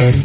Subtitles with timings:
[0.00, 0.22] 想烦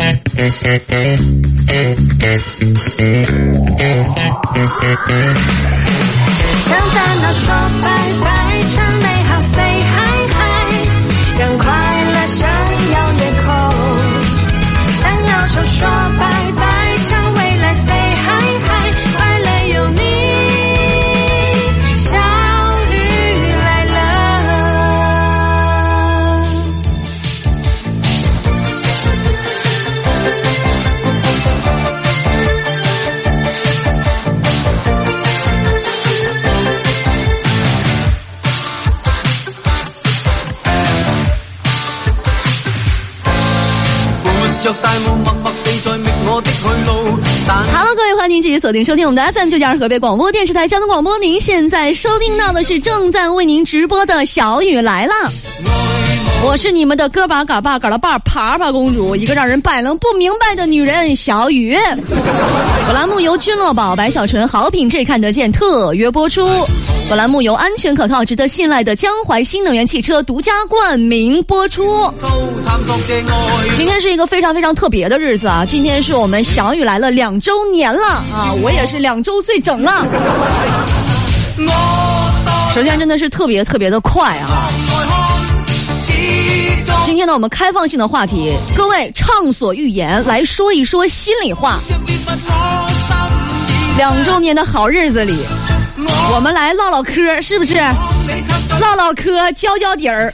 [7.21, 7.91] 恼说拜
[8.23, 10.71] 拜，想美好 say hi hi，
[11.39, 11.65] 让快
[12.09, 12.37] 乐闪
[12.93, 13.43] 耀夜空，
[14.95, 15.15] 想要
[15.47, 15.77] 说说
[16.19, 16.23] 拜
[16.59, 16.74] 拜。
[48.59, 51.17] 锁定收听我们的 FM，九江二河北广播电视台交通广播。
[51.17, 55.13] 您现在收听到的是正在为您直播的小雨来了，
[56.45, 61.13] 我是你们的歌把嘎把嘎了把爬爬公主，一个让人百能不明白的女人。
[61.15, 61.75] 小雨，
[62.87, 66.45] 本栏目由君乐宝、白小纯好品质看得见特约播出。
[67.07, 72.11] 本栏目由安全可靠、值得信赖的江淮新能源汽车独家冠名播出。
[73.75, 75.63] 今天是一个非常非常特别的日子啊！
[75.63, 78.51] 今天是我们小雨来了两周年了啊！
[78.63, 80.03] 我也是两周岁整了。
[82.73, 84.49] 首先真的是特别特别的快啊！
[87.05, 91.79] 今天呢，我们开放性的话题，各位畅所欲言，来说一说心里话。
[93.95, 95.35] 两周年的好日子里。
[96.07, 97.75] 我们来唠唠嗑，是不是？
[98.79, 100.31] 唠唠嗑，交交底儿。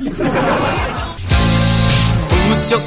[2.70, 2.78] 就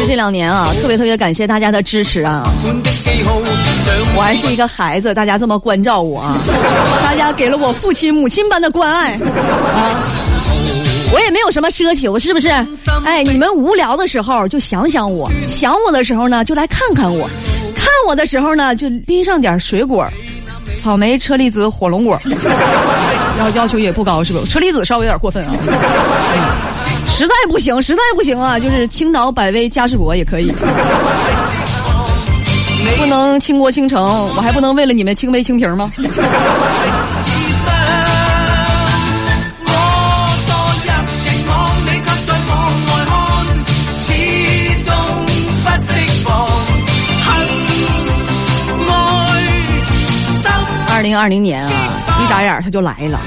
[0.00, 2.42] 是这两年啊，特别特别感谢大家的支持啊！
[4.16, 6.38] 我还是一个孩子，大家这么关照我，啊，
[7.04, 10.25] 大家给了我父亲母亲般的关爱啊！
[11.12, 12.48] 我也没有什么奢求，是不是？
[13.04, 17.28] 哎，你们无聊的时候就想想我，想我的时候呢就来看看我，
[17.74, 20.06] 看我的时候呢就拎上点水果，
[20.82, 22.18] 草莓、车厘子、火龙果，
[23.38, 24.44] 要要求也不高，是是？
[24.46, 25.52] 车厘子稍微有点过分啊。
[27.08, 30.52] 实在不行，实在不行啊，就是青岛百威嘉世博也可以。
[32.98, 34.04] 不能倾国倾城，
[34.36, 35.90] 我还不能为了你们倾杯倾瓶吗？
[51.06, 51.70] 零二零年啊，
[52.20, 53.20] 一眨眼他就来了。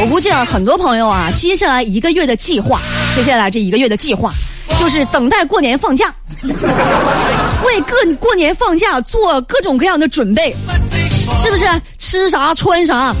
[0.00, 2.80] 我估计啊，很多朋友啊，接下来一个月的计划，
[3.14, 4.32] 接下来这一个月的计划，
[4.80, 6.06] 就是等待过年放假，
[6.44, 10.56] 为各过年放假做各种各样的准备，
[11.36, 11.66] 是不是？
[11.98, 13.14] 吃啥穿啥，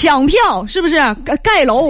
[0.00, 0.94] 抢票是不是？
[1.42, 1.88] 盖楼。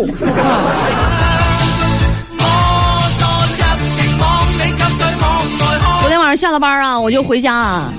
[5.98, 7.92] 昨天晚上下了班啊，我就回家啊。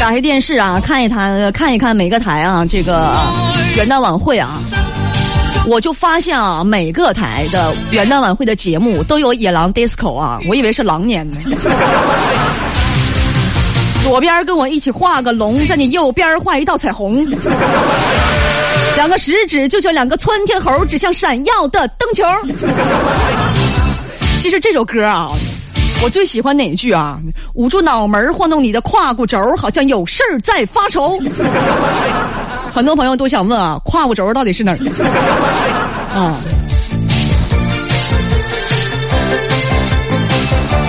[0.00, 3.12] 打开电视啊，看一看看一看每个台啊，这个
[3.76, 4.58] 元旦晚会啊，
[5.68, 11.36] 我就发现啊，每个台的元旦晚会的节目都有《野狼 DISCO》啊，我以为是狼年呢。
[14.02, 17.22] 左边跟我一起画个龙，在你右边画一道彩虹，
[18.96, 22.24] 两个食指就像两个窜天猴，指向闪耀的灯球。
[24.38, 25.28] 其实这首歌啊。
[26.02, 27.18] 我最喜欢哪句啊？
[27.54, 31.18] 捂住脑门，晃动你的胯骨轴，好像有事儿在发愁。
[32.72, 34.78] 很多朋友都想问啊，胯骨轴到底是哪儿？
[36.14, 36.40] 啊？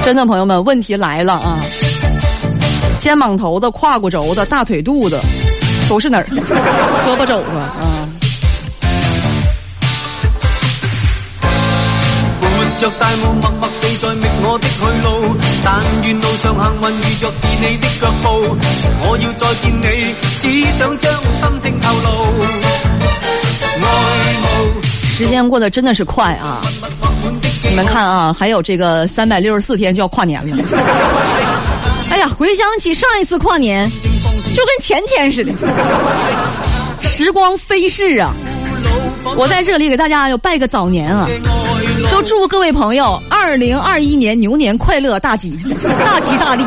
[0.05, 1.59] 真的朋友们，问题来了啊！
[2.97, 5.19] 肩膀头子、胯骨轴子、大腿肚子
[5.89, 6.23] 都是哪儿？
[6.25, 8.00] 胳膊肘子啊？
[25.15, 26.59] 时间过得真的是快啊！
[27.69, 30.57] 你们看啊，还有这个三百六十四天就要跨年了。
[32.09, 33.87] 哎呀，回想起上一次跨年，
[34.55, 35.53] 就跟前天似的，
[37.03, 38.33] 时光飞逝啊！
[39.37, 41.29] 我在这里给大家要拜个早年啊！
[42.07, 45.51] 说祝各位朋友二零二一年牛年快乐，大吉
[46.05, 46.63] 大吉大利！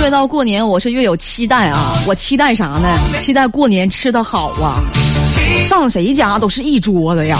[0.00, 1.94] 越到过年，我是越有期待啊！
[2.06, 2.98] 我期待啥呢？
[3.18, 4.80] 期待过年吃的好啊！
[5.64, 7.38] 上谁家都是一桌子呀！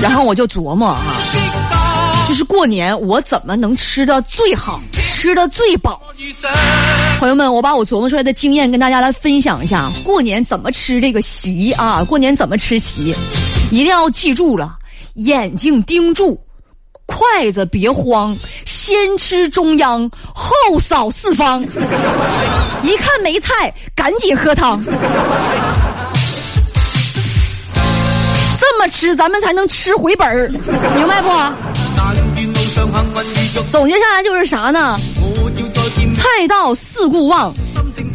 [0.00, 1.02] 然后我就琢磨哈，
[2.28, 6.00] 就是过年我怎么能吃的最好，吃的最饱。
[7.18, 12.04] 朋友们，我把我琢磨出来的经验跟大家来分享一下，过年怎么吃这个席啊？
[12.04, 13.12] 过年怎么吃席？
[13.72, 14.76] 一定要记住了，
[15.14, 16.40] 眼睛盯住，
[17.06, 21.60] 筷子别慌，先吃中央，后扫四方。
[22.84, 24.80] 一看没菜，赶紧喝汤。
[28.78, 30.56] 这么吃，咱们才能吃回本儿，明
[31.08, 31.28] 白不？
[33.72, 34.96] 总结下来就是啥呢？
[36.14, 37.52] 菜到四顾望，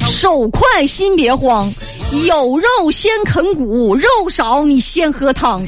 [0.07, 1.69] 手快心别慌，
[2.29, 5.61] 有肉先啃骨，肉少你先喝汤。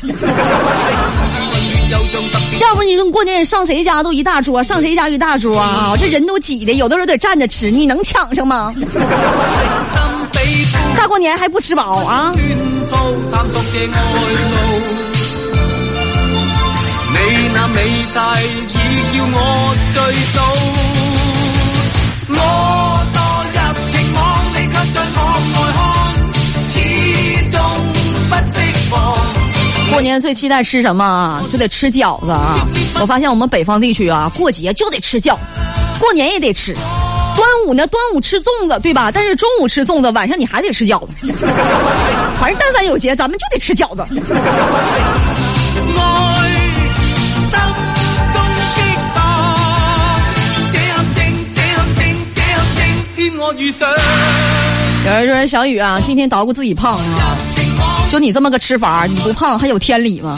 [2.61, 5.91] 要不你说过年上谁家都一大桌，上谁家一大桌啊？
[5.99, 8.73] 这人都挤的，有的时候得站着吃，你能抢上吗？
[10.95, 12.31] 大过年还不吃饱啊？
[18.15, 18.15] 我我情在看，
[29.91, 31.43] 过年最期待吃什么啊？
[31.51, 32.55] 就得吃饺子啊！
[33.01, 35.39] 我发现我们北方地区啊，过节就得吃饺子，
[35.99, 36.73] 过年也得吃。
[36.73, 37.85] 端午呢？
[37.87, 39.11] 端午吃粽子对吧？
[39.11, 41.27] 但是中午吃粽子，晚上你还得吃饺子。
[41.33, 45.34] 反正但凡有节，咱们就得吃饺子。
[55.05, 57.37] 有人说：“小雨啊，天天捣鼓自己胖，啊，
[58.11, 60.37] 就你这么个吃法，你不胖还有天理吗？”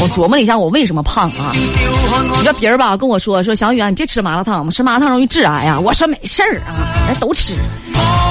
[0.00, 1.52] 我琢磨了一下，我为什么胖啊？
[1.54, 7.52] 你说别人吧跟我说：“说小雨啊，你别吃麻辣烫嘛，吃麻辣烫容易致癌啊。”我说：“没事儿啊，人都吃。”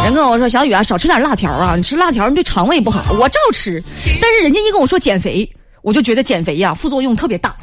[0.03, 3.81] 人跟我说：“小雨啊，少吃点辣条啊，你吃辣条你对肠胃不好。”我照吃，
[4.19, 5.47] 但是人家一跟我说减肥，
[5.83, 7.55] 我就觉得减肥呀副作用特别大。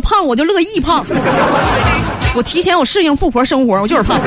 [0.00, 1.04] 胖我就乐意胖，
[2.34, 4.18] 我提前我适应富婆生活，我就是胖。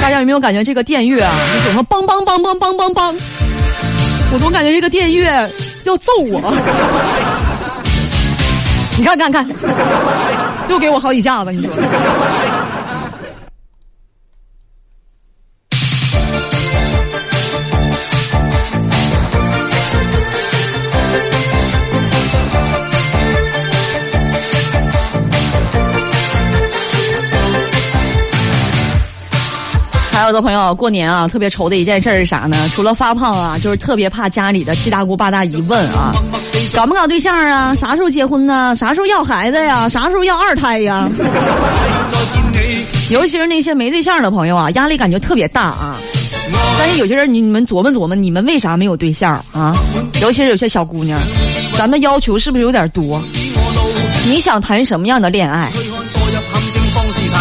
[0.00, 3.14] 大家有没有感觉这个电乐啊，你总说梆梆梆梆梆梆梆，
[4.32, 5.24] 我总感觉这个电乐
[5.84, 6.54] 要揍我。
[8.96, 9.46] 你看看看，
[10.68, 12.63] 又给我好几下子，你说。
[30.26, 32.56] 有的朋友过年啊，特别愁的一件事是啥呢？
[32.74, 36.12] 除了发胖啊，就是特别怕家里的七大姑八大姨问啊，
[36.74, 37.74] 搞不搞对象啊？
[37.74, 38.74] 啥时候结婚呢？
[38.74, 39.86] 啥时候要孩子呀？
[39.88, 41.06] 啥时候要二胎呀？
[43.10, 45.98] 尤其是那些没对象的朋友啊，压力感觉特别大啊。
[46.78, 49.74] 但是有些人，你你们琢磨琢磨，你们为啥没有对象啊？
[50.22, 51.20] 尤其是有些小姑娘，
[51.76, 53.22] 咱们要求是不是有点多？
[54.26, 55.70] 你想谈什么样的恋爱？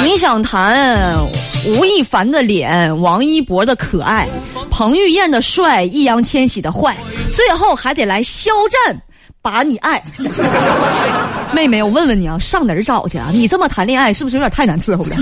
[0.04, 1.18] 你想谈？
[1.66, 4.28] 吴亦凡的脸，王一博的可爱，
[4.70, 6.96] 彭于晏的帅，易烊千玺的坏，
[7.32, 8.52] 最后还得来肖
[8.88, 8.98] 战，
[9.42, 10.02] 把你爱。
[11.54, 13.30] 妹妹，我问问你啊，上哪儿找去啊？
[13.32, 15.16] 你这么谈恋爱，是不是有点太难伺候了？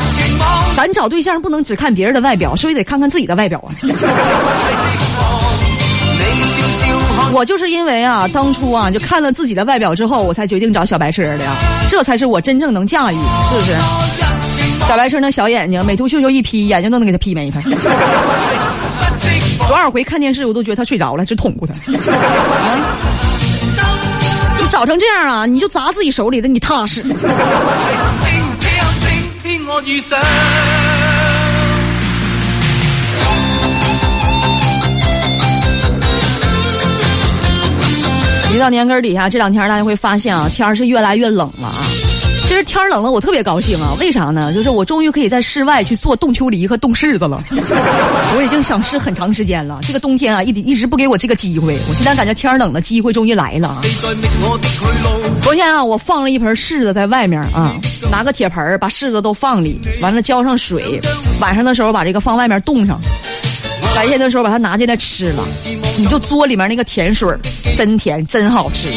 [0.76, 3.70] 咱找对象不能只看别人的外表，所以得看看自己的外表啊。
[7.34, 11.54] 我就是因为啊，当初啊就看了自己的外表之后，我才决定找小白车的，呀、
[11.88, 13.76] 这才是我真正能驾驭，是不是？
[14.86, 17.60] 小白车那小眼睛，美图秀秀一 P，眼睛都能给他 P 没他。
[19.66, 21.74] 多少回看电视我都觉得他睡着了，直捅他。
[24.60, 25.46] 你找成这样啊？
[25.46, 27.02] 你就砸自己手里的，你踏实。
[38.54, 41.76] 一到年根儿底下，这两天大家会发现啊，天儿是越来越冷了啊。
[42.48, 43.94] 其实天冷了，我特别高兴啊！
[44.00, 44.54] 为啥呢？
[44.54, 47.38] 就是我终于可以在室外去做冻秋梨和冻柿子了。
[47.52, 51.76] 我已经想吃很长时间了，这个冬天啊，一一直不给我这个机会。
[51.90, 53.82] 我今天感觉天冷了，机会终于来了。
[55.42, 57.76] 昨天啊，我放了一盆柿子在外面啊，
[58.10, 60.98] 拿个铁盆把柿子都放里，完了浇上水，
[61.42, 62.98] 晚上的时候把这个放外面冻上，
[63.94, 65.46] 白天的时候把它拿进来吃了。
[65.98, 67.38] 你就嘬里面那个甜水儿，
[67.76, 68.88] 真甜，真好吃。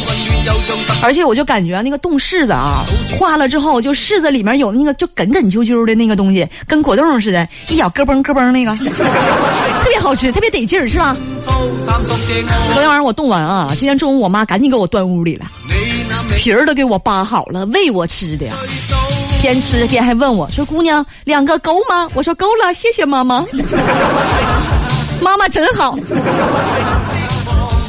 [1.02, 2.84] 而且我就感觉那个冻柿子啊，
[3.18, 11.16] 化了之后，就柿子里面有那个就哏哏啾啾的那个东西，跟果冻似的，一咬咯嘣咯嘣那个， 特别好吃，特别得劲儿，是吧？
[11.46, 15.46] 昨天晚上我冻完啊，今天中午我妈赶紧给我端屋里了，
[16.36, 18.46] 皮儿都给我扒好了，喂我吃的。
[19.40, 23.44] 边吃边还问我说：“姑娘，两个够吗？”我说：“够了，谢谢妈妈。
[25.20, 25.96] ”妈妈真好。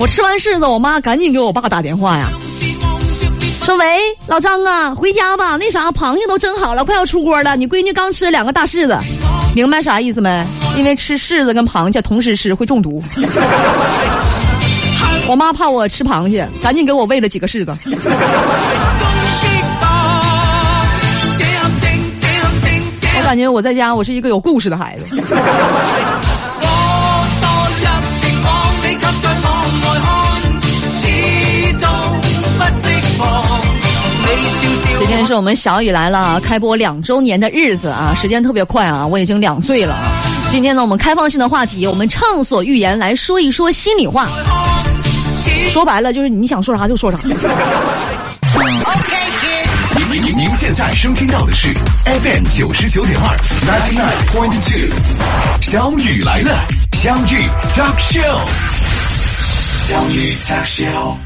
[0.04, 2.28] 我吃完柿子，我妈赶紧给我爸打电话呀，
[3.62, 3.86] 说：“喂，
[4.28, 7.56] 老张啊，回家吧，那啥，螃蟹都蒸好了，快要出锅了。
[7.56, 9.00] 你闺女刚吃两个大柿子，
[9.56, 10.46] 明白啥意思没？
[10.76, 13.02] 因为吃柿子跟螃蟹同时吃会中毒。
[15.30, 17.72] 我妈怕我吃螃蟹，赶紧给我喂了几个柿子。
[23.20, 25.16] 我感觉我在家，我是一个有故事的孩子。”
[35.06, 39.94] 今天是我们小雨来了开播两周年的日子啊，时间特别快啊，我已经两岁了。
[40.48, 44.30] 今天呢，我们开放性的话题，我们畅所欲言来说一说心里话，
[45.72, 47.18] 说白了就是你想说啥就说啥。
[47.18, 47.28] OK，
[49.98, 51.74] 您您您现在收听到的是
[52.06, 53.36] FM 九十九点二
[53.68, 54.88] ，ninety nine point two，
[55.64, 56.50] 小雨来了，
[56.94, 57.36] 相遇
[57.76, 58.38] talk show，
[59.90, 61.18] 相遇 talk show。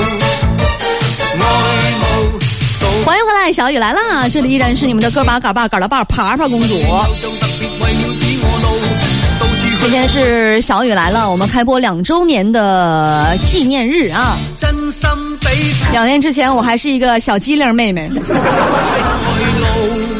[3.05, 4.29] 欢迎回来，小雨来啦！
[4.29, 6.79] 这里依然是你们的个把嘎把嘎的把爬爬公主。
[9.81, 14.37] 今天是小雨来了，我们开播两周年的纪念日啊！
[14.59, 14.69] 真
[15.93, 18.11] 两年之前，我还是一个小机灵妹妹。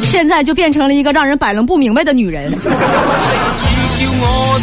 [0.09, 2.51] 现在就变成了一个让人摆弄不明白的女人。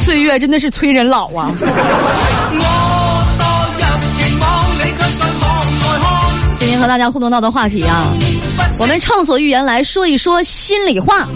[0.04, 1.50] 岁月真的是催人老啊！
[6.58, 8.12] 今天和大家互动到的话题啊，
[8.78, 11.28] 我们畅所欲言来说一说心里话。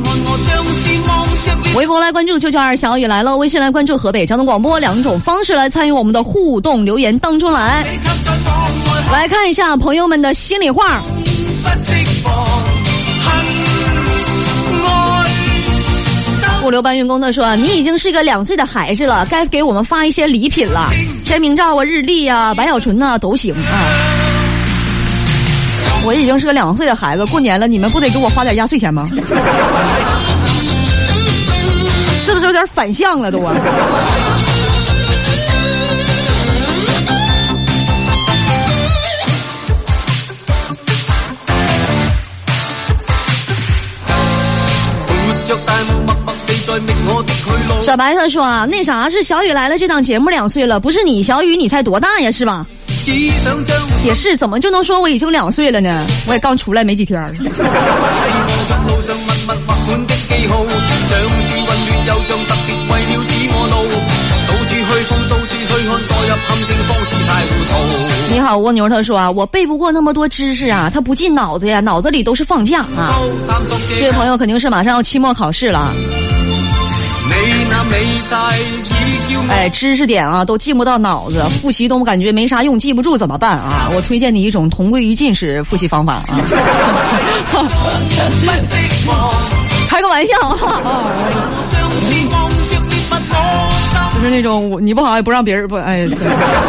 [1.77, 7.85] 微博来关注舅舅二小雨来了，微信来关注河北交通广播，两种方式来参与我们的互动留言当中来。
[9.13, 11.01] 来看一下朋友们的心里话。
[16.63, 20.91] 物流搬运工他说：“你已经是个两岁的孩子了，该给我们发一些礼品了，
[21.23, 23.73] 签名照啊、日历啊、白小纯呐，都行啊。
[26.05, 29.09] 我已经是个两岁的孩子，过年了，你们不得给我花点压岁钱吗？
[32.23, 33.41] 是不是有点反向了都？”
[47.91, 49.77] 小白他说啊，那啥是小雨来了？
[49.77, 52.65] 这档节目两岁了，不是你小雨，你才多大呀，是吧？
[54.05, 56.07] 也是，怎么就能说我已经两岁了呢？
[56.29, 57.21] 我也刚出来没几天。
[68.31, 68.89] 你好，蜗牛。
[68.89, 73.19] 他说啊，我背不过那么多知识啊，他不进脑子呀，脑子里都是放假啊。
[73.99, 75.93] 这位朋友肯定是马上要期末考试了。
[79.53, 83.91] 哎，知识点啊，都进不到脑子，复习都感觉没啥用，记不住怎么办啊？
[83.95, 86.23] 我推荐你一种同归于尽式复习方法啊！
[89.89, 90.35] 开个玩笑，
[94.15, 96.07] 就是那种你不好也不让别人不哎，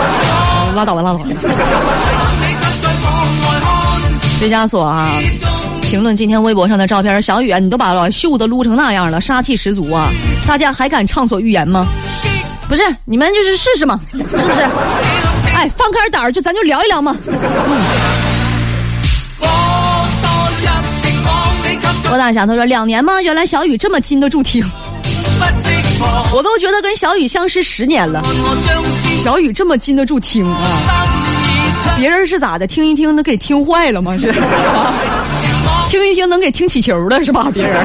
[0.76, 1.26] 拉倒吧，拉倒吧！
[4.42, 5.08] 维加索啊，
[5.84, 10.10] 评论今天微博上的照片，小雨啊，你都把老袖子撸成那样了，杀气十足啊！
[10.48, 11.86] 大家还敢畅所欲言吗？
[12.68, 14.62] 不是，你们就是试试嘛，是不是？
[15.56, 17.16] 哎，放开胆儿，就咱就聊一聊嘛。
[22.12, 23.22] 我大侠他说两年吗？
[23.22, 24.64] 原来小雨这么禁得住听。
[26.34, 28.22] 我都觉得跟小雨相识十年了。
[29.24, 30.62] 小雨这么禁得住听啊？
[31.98, 32.66] 别人是咋的？
[32.66, 34.18] 听一听能给听坏了吗？
[34.18, 34.32] 是
[35.90, 37.50] 听一听能给听起球了是吧？
[37.54, 37.82] 别人。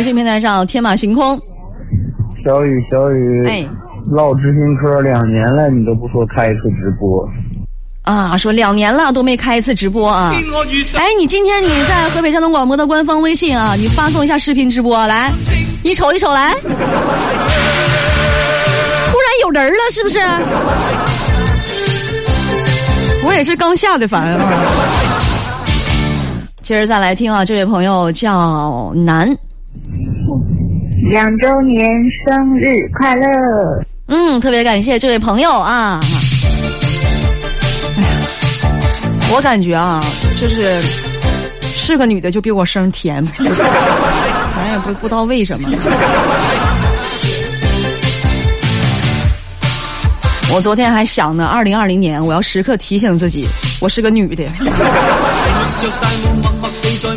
[0.00, 1.38] 微信平台上天马行空，
[2.42, 3.68] 小雨小雨，哎，
[4.10, 7.28] 唠知心嗑两年了，你都不说开一次直播，
[8.00, 10.32] 啊，说两年了都没开一次直播啊，
[10.96, 15.30] 哎，你今天你在河北交通广播的官方微信啊，你发送一下视频直播来，
[15.84, 16.78] 你瞅一瞅来，突然
[19.42, 20.18] 有人了是不是？
[23.26, 24.64] 我也是刚下的反啊，
[26.62, 29.28] 今儿再来听啊，这位朋友叫南。
[31.10, 31.82] 两周年
[32.24, 33.26] 生日快乐！
[34.06, 35.98] 嗯，特别感谢这位朋友啊。
[39.32, 40.00] 我感觉啊，
[40.40, 40.80] 就是
[41.64, 43.44] 是个女的就比我声甜， 咱
[44.70, 45.68] 也不不知道为什么。
[50.54, 53.44] 我昨天还想呢，二零二零年我要时刻提醒自己，
[53.80, 54.44] 我是个女的。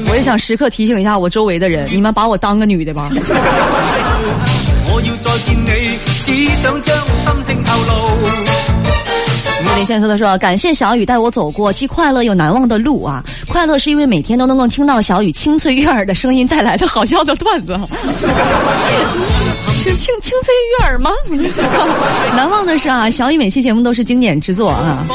[0.09, 3.09] 我也想时刻提醒一下我周围的人，你们把我当个女的吧。
[3.11, 3.13] 有
[9.85, 13.23] 连说的说，感谢小雨带我走过既快乐又难忘的路啊！
[13.49, 17.73] 快乐是因为每天都能够听到小雨清脆悦耳的声音带来的好笑的段子。
[19.83, 21.11] 是青清脆悦耳吗？
[22.37, 25.05] 难忘的是啊，小雨每期节目都是经典之作啊！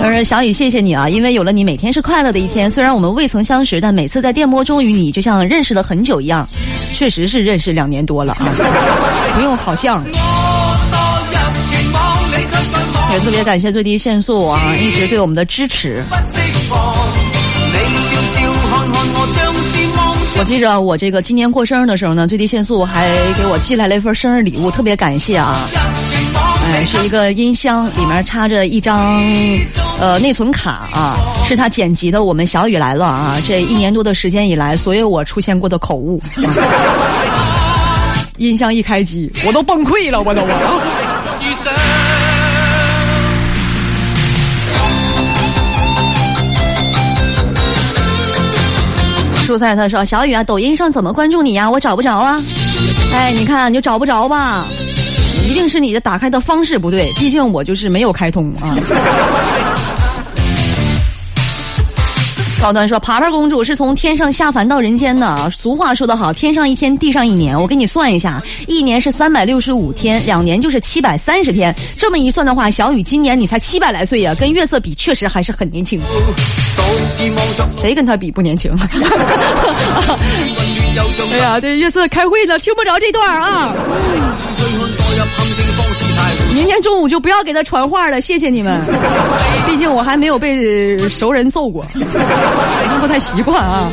[0.00, 2.70] 说：“小雨谢谢你啊，因为有了你，每天是快乐的一天。
[2.70, 6.46] 虽然我们未曾相识，但每次在电波中与你，就像认识了很久一样，
[6.92, 10.04] 确实是认识两年多了，啊，不用好像。
[13.12, 16.04] 也特别感谢最低限速啊，一直对我们的支持。
[20.38, 25.68] 我记着，我这个今年过生日的时候呢，最低限速还给我寄来了一份生日礼物，特别感谢啊！
[26.66, 29.20] 哎，是一个音箱，里面插着一张
[29.98, 36.22] 呃内存卡啊，是他剪辑的我们小雨来了啊，这一年多的时间以来，所有我出现过的口误，
[38.38, 41.77] 音箱一开机，我都崩溃了，我都我。
[49.48, 51.70] 蔬菜他说：“小雨啊，抖音上怎么关注你呀？
[51.70, 52.38] 我找不着啊！
[53.14, 54.66] 哎，你看你就找不着吧，
[55.48, 57.10] 一定是你的打开的方式不对。
[57.16, 58.76] 毕竟我就是没有开通啊。”
[62.60, 67.58] 高端说：“爬爬公主是从天上下凡到人间的俗话说得好，天上一天，地上一年。
[67.58, 71.74] 我给你算一下，一年是三百六十五天，两年就是七百三十天。
[71.96, 75.98] 这么一算的话，小雨今年你才七百来岁呀，跟月色比，确实还是很年轻。”
[77.78, 78.72] 谁跟他比不年轻？
[81.30, 83.72] 哎呀，这月色开会呢，听不着这段啊！
[86.54, 88.80] 明天中午就不要给他传话了，谢谢你们。
[89.66, 91.82] 毕竟我还没有被熟人揍过，
[93.00, 93.88] 不太习惯啊。